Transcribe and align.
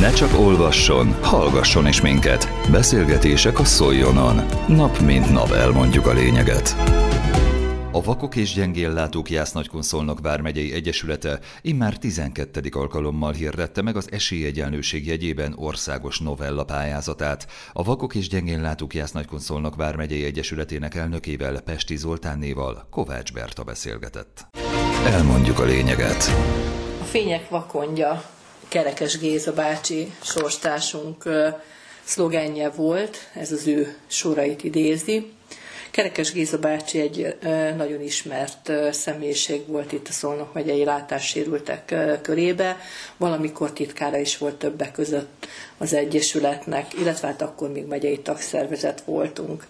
Ne 0.00 0.12
csak 0.12 0.38
olvasson, 0.38 1.14
hallgasson 1.22 1.86
is 1.86 2.00
minket. 2.00 2.48
Beszélgetések 2.70 3.58
a 3.58 3.64
Szoljonon. 3.64 4.36
Nap 4.68 4.98
mint 4.98 5.32
nap 5.32 5.50
elmondjuk 5.50 6.06
a 6.06 6.12
lényeget. 6.12 6.76
A 7.92 8.02
Vakok 8.02 8.36
és 8.36 8.54
Gyengéllátók 8.54 9.30
Jász-Nagykunszolnok 9.30 10.20
Vármegyei 10.20 10.72
Egyesülete 10.72 11.38
immár 11.62 11.98
12. 11.98 12.60
alkalommal 12.70 13.32
hirdette 13.32 13.82
meg 13.82 13.96
az 13.96 14.08
esélyegyenlőség 14.12 15.06
jegyében 15.06 15.54
országos 15.56 16.18
novella 16.18 16.64
pályázatát. 16.64 17.46
A 17.72 17.82
Vakok 17.82 18.14
és 18.14 18.28
Gyengéllátók 18.28 18.94
Jász-Nagykunszolnok 18.94 19.76
Vármegyei 19.76 20.24
Egyesületének 20.24 20.94
elnökével 20.94 21.60
Pesti 21.60 21.96
Zoltánnéval 21.96 22.86
Kovács 22.90 23.32
Berta 23.32 23.62
beszélgetett. 23.62 24.46
Elmondjuk 25.06 25.58
a 25.58 25.64
lényeget. 25.64 26.30
A 27.00 27.04
fények 27.04 27.48
vakondja 27.48 28.22
Kerekes 28.70 29.18
Géza 29.18 29.52
bácsi 29.52 30.12
sorstársunk 30.22 31.24
szlogenje 32.04 32.70
volt, 32.70 33.16
ez 33.34 33.52
az 33.52 33.66
ő 33.66 33.96
sorait 34.06 34.64
idézi. 34.64 35.32
Kerekes 35.90 36.32
Géza 36.32 36.58
bácsi 36.58 37.00
egy 37.00 37.36
nagyon 37.76 38.00
ismert 38.02 38.72
személyiség 38.90 39.66
volt 39.66 39.92
itt 39.92 40.08
a 40.08 40.12
Szolnok 40.12 40.52
megyei 40.52 40.84
látássérültek 40.84 41.94
körébe, 42.22 42.76
valamikor 43.16 43.72
titkára 43.72 44.18
is 44.18 44.38
volt 44.38 44.54
többek 44.54 44.92
között 44.92 45.46
az 45.78 45.92
Egyesületnek, 45.92 46.94
illetve 46.94 47.26
hát 47.26 47.42
akkor 47.42 47.72
még 47.72 47.86
megyei 47.86 48.18
tagszervezet 48.18 49.02
voltunk. 49.04 49.66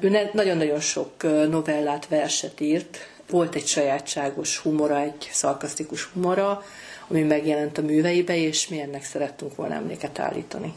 Ő 0.00 0.28
nagyon-nagyon 0.32 0.80
sok 0.80 1.22
novellát, 1.48 2.08
verset 2.08 2.60
írt, 2.60 2.98
volt 3.30 3.54
egy 3.54 3.66
sajátságos 3.66 4.58
humora, 4.58 5.00
egy 5.00 5.28
szarkasztikus 5.32 6.04
humora, 6.04 6.64
ami 7.08 7.22
megjelent 7.22 7.78
a 7.78 7.82
műveibe, 7.82 8.36
és 8.36 8.68
mi 8.68 8.80
ennek 8.80 9.04
szerettünk 9.04 9.54
volna 9.54 9.74
emléket 9.74 10.18
állítani. 10.18 10.74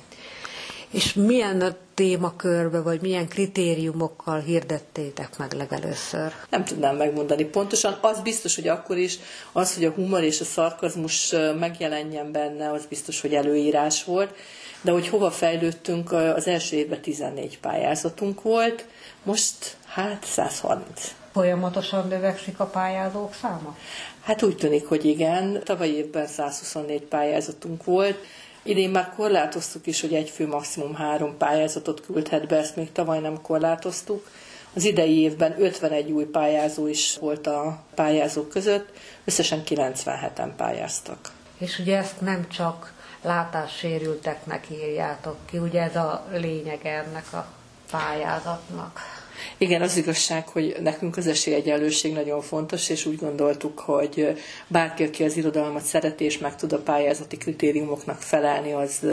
És 0.90 1.14
milyen 1.14 1.62
a 1.62 1.76
témakörbe, 1.94 2.82
vagy 2.82 3.02
milyen 3.02 3.28
kritériumokkal 3.28 4.40
hirdettétek 4.40 5.38
meg 5.38 5.54
legelőször? 5.54 6.34
Nem 6.50 6.66
tudnám 6.66 6.96
megmondani 6.96 7.44
pontosan. 7.44 7.98
Az 8.02 8.20
biztos, 8.20 8.56
hogy 8.56 8.68
akkor 8.68 8.98
is 8.98 9.20
az, 9.52 9.74
hogy 9.74 9.86
a 9.86 9.92
humor 9.92 10.24
és 10.24 10.42
a 10.42 10.44
szarkazmus 10.44 11.34
megjelenjen 11.60 12.32
benne, 12.32 12.72
az 12.72 12.86
biztos, 12.86 13.22
hogy 13.22 13.34
előírás 13.34 14.04
volt. 14.04 14.34
De 14.82 14.92
hogy 14.92 15.08
hova 15.08 15.32
fejlődtünk, 15.32 16.12
az 16.12 16.48
első 16.48 16.76
évben 16.76 17.02
14 17.02 17.60
pályázatunk 17.60 18.42
volt, 18.42 18.86
most 19.24 19.78
hát 19.86 20.26
130. 20.26 21.19
Folyamatosan 21.40 22.08
növekszik 22.08 22.60
a 22.60 22.66
pályázók 22.66 23.34
száma? 23.34 23.78
Hát 24.22 24.44
úgy 24.44 24.56
tűnik, 24.56 24.88
hogy 24.88 25.06
igen. 25.06 25.62
Tavaly 25.64 25.88
évben 25.88 26.28
124 26.28 27.02
pályázatunk 27.02 27.84
volt. 27.84 28.18
Idén 28.64 28.90
már 28.90 29.14
korlátoztuk 29.16 29.88
is, 29.88 30.02
hogy 30.02 30.14
egy 30.14 30.30
fő 30.30 30.48
maximum 30.48 30.96
három 30.96 31.38
pályázatot 31.38 32.02
küldhet 32.06 32.48
be, 32.48 32.58
ezt 32.58 32.76
még 32.76 32.92
tavaly 32.92 33.20
nem 33.20 33.42
korlátoztuk. 33.42 34.30
Az 34.74 34.84
idei 34.84 35.20
évben 35.20 35.62
51 35.62 36.12
új 36.12 36.26
pályázó 36.26 36.88
is 36.88 37.18
volt 37.18 37.48
a 37.48 37.84
pályázók 37.96 38.50
között, 38.50 38.90
összesen 39.26 39.62
97-en 39.66 40.50
pályáztak. 40.58 41.32
És 41.58 41.80
ugye 41.80 41.98
ezt 41.98 42.22
nem 42.22 42.48
csak 42.50 42.94
látássérülteknek 43.22 44.68
írjátok 44.72 45.38
ki, 45.46 45.58
ugye 45.58 45.82
ez 45.82 45.96
a 45.96 46.26
lényeg 46.32 46.86
ennek 46.86 47.34
a 47.34 47.46
pályázatnak. 47.92 49.19
Igen, 49.58 49.82
az 49.82 49.98
igazság, 49.98 50.48
hogy 50.48 50.76
nekünk 50.82 51.18
az 51.18 51.28
esélyegyenlőség 51.28 52.14
nagyon 52.14 52.42
fontos, 52.42 52.90
és 52.90 53.06
úgy 53.06 53.18
gondoltuk, 53.18 53.80
hogy 53.80 54.38
bárki, 54.68 55.04
aki 55.04 55.24
az 55.24 55.38
irodalmat 55.38 55.84
szereti, 55.84 56.24
és 56.24 56.38
meg 56.38 56.56
tud 56.56 56.74
a 56.74 56.82
pályázati 56.82 57.38
kritériumoknak 57.38 58.22
felelni, 58.22 58.72
az 58.72 59.06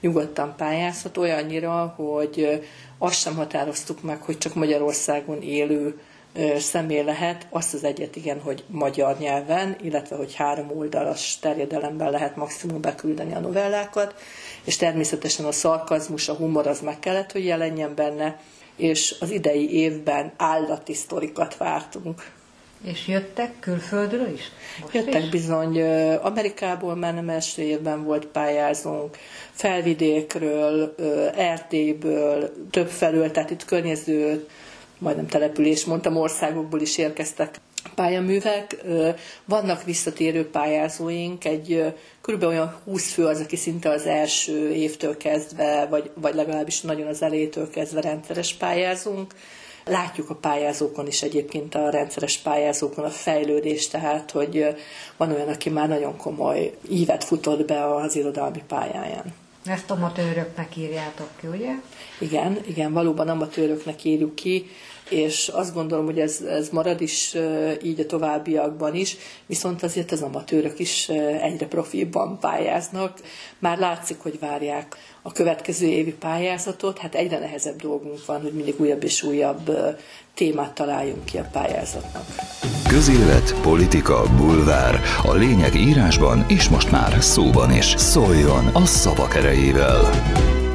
nyugodtan 0.00 0.54
pályázhat. 0.56 1.16
Olyannyira, 1.16 1.94
hogy 1.96 2.62
azt 2.98 3.20
sem 3.20 3.34
határoztuk 3.34 4.02
meg, 4.02 4.22
hogy 4.22 4.38
csak 4.38 4.54
Magyarországon 4.54 5.42
élő 5.42 6.00
személy 6.58 7.02
lehet, 7.02 7.46
azt 7.50 7.74
az 7.74 7.84
egyet 7.84 8.16
igen, 8.16 8.40
hogy 8.40 8.64
magyar 8.66 9.18
nyelven, 9.18 9.76
illetve 9.82 10.16
hogy 10.16 10.34
három 10.34 10.70
oldalas 10.76 11.38
terjedelemben 11.38 12.10
lehet 12.10 12.36
maximum 12.36 12.80
beküldeni 12.80 13.34
a 13.34 13.38
novellákat, 13.38 14.14
és 14.64 14.76
természetesen 14.76 15.44
a 15.46 15.52
szarkazmus, 15.52 16.28
a 16.28 16.34
humor 16.34 16.66
az 16.66 16.80
meg 16.80 16.98
kellett, 16.98 17.32
hogy 17.32 17.44
jelenjen 17.44 17.94
benne, 17.94 18.40
és 18.76 19.14
az 19.20 19.30
idei 19.30 19.74
évben 19.74 20.32
állati 20.36 20.94
sztorikat 20.94 21.56
vártunk. 21.56 22.30
És 22.84 23.08
jöttek 23.08 23.58
külföldről 23.60 24.28
is? 24.34 24.42
Most 24.80 24.94
jöttek 24.94 25.22
is? 25.22 25.30
bizony, 25.30 25.82
Amerikából 26.16 26.94
már 26.94 27.14
nem 27.14 27.28
első 27.28 27.62
évben 27.62 28.04
volt 28.04 28.26
pályázónk, 28.26 29.16
felvidékről, 29.50 30.94
Erdélyből, 31.36 32.52
több 32.70 32.88
felől, 32.88 33.30
tehát 33.30 33.50
itt 33.50 33.64
környező, 33.64 34.48
majdnem 34.98 35.26
település, 35.26 35.84
mondtam, 35.84 36.16
országokból 36.16 36.80
is 36.80 36.98
érkeztek 36.98 37.60
pályaművek. 37.94 38.76
Vannak 39.44 39.84
visszatérő 39.84 40.50
pályázóink, 40.50 41.44
egy 41.44 41.94
körülbelül 42.20 42.54
olyan 42.54 42.76
20 42.84 43.12
fő 43.12 43.26
az, 43.26 43.40
aki 43.40 43.56
szinte 43.56 43.90
az 43.90 44.06
első 44.06 44.72
évtől 44.72 45.16
kezdve, 45.16 45.86
vagy, 45.90 46.10
vagy 46.14 46.34
legalábbis 46.34 46.80
nagyon 46.80 47.06
az 47.06 47.22
elétől 47.22 47.70
kezdve 47.70 48.00
rendszeres 48.00 48.54
pályázunk. 48.54 49.34
Látjuk 49.84 50.30
a 50.30 50.34
pályázókon 50.34 51.06
is 51.06 51.22
egyébként 51.22 51.74
a 51.74 51.90
rendszeres 51.90 52.38
pályázókon 52.38 53.04
a 53.04 53.10
fejlődést, 53.10 53.90
tehát 53.90 54.30
hogy 54.30 54.66
van 55.16 55.32
olyan, 55.32 55.48
aki 55.48 55.70
már 55.70 55.88
nagyon 55.88 56.16
komoly 56.16 56.76
ívet 56.90 57.24
futott 57.24 57.66
be 57.66 57.94
az 57.94 58.16
irodalmi 58.16 58.62
pályáján. 58.68 59.34
Ezt 59.64 59.90
amatőröknek 59.90 60.76
írjátok 60.76 61.28
ki, 61.40 61.46
ugye? 61.46 61.72
Igen, 62.18 62.58
igen, 62.66 62.92
valóban 62.92 63.28
amatőröknek 63.28 64.04
írjuk 64.04 64.34
ki 64.34 64.66
és 65.10 65.48
azt 65.48 65.74
gondolom, 65.74 66.04
hogy 66.04 66.18
ez, 66.18 66.40
ez 66.40 66.68
marad 66.68 67.00
is 67.00 67.36
így 67.82 68.00
a 68.00 68.06
továbbiakban 68.06 68.94
is, 68.94 69.16
viszont 69.46 69.82
azért 69.82 70.12
az 70.12 70.22
amatőrök 70.22 70.78
is 70.78 71.08
egyre 71.42 71.66
profibban 71.66 72.38
pályáznak. 72.38 73.20
Már 73.58 73.78
látszik, 73.78 74.16
hogy 74.18 74.38
várják 74.38 74.96
a 75.22 75.32
következő 75.32 75.86
évi 75.86 76.12
pályázatot, 76.12 76.98
hát 76.98 77.14
egyre 77.14 77.38
nehezebb 77.38 77.80
dolgunk 77.80 78.26
van, 78.26 78.42
hogy 78.42 78.52
mindig 78.52 78.80
újabb 78.80 79.02
és 79.04 79.22
újabb 79.22 79.70
témát 80.34 80.72
találjunk 80.72 81.24
ki 81.24 81.38
a 81.38 81.48
pályázatnak. 81.52 82.24
Közélet, 82.88 83.60
politika, 83.62 84.22
bulvár. 84.36 85.00
A 85.22 85.32
lényeg 85.32 85.74
írásban 85.74 86.44
és 86.48 86.68
most 86.68 86.90
már 86.90 87.22
szóban 87.22 87.72
is. 87.72 87.94
Szóljon 87.96 88.66
a 88.66 88.86
szavak 88.86 89.34
erejével! 89.34 90.65